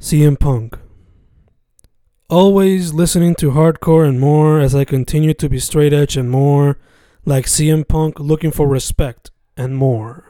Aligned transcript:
CM 0.00 0.38
Punk. 0.38 0.78
Always 2.30 2.92
listening 2.92 3.34
to 3.34 3.50
hardcore 3.50 4.08
and 4.08 4.20
more 4.20 4.60
as 4.60 4.72
I 4.72 4.84
continue 4.84 5.34
to 5.34 5.48
be 5.48 5.58
straight 5.58 5.92
edge 5.92 6.16
and 6.16 6.30
more 6.30 6.78
like 7.24 7.46
CM 7.46 7.86
Punk 7.86 8.20
looking 8.20 8.52
for 8.52 8.68
respect 8.68 9.32
and 9.56 9.76
more. 9.76 10.27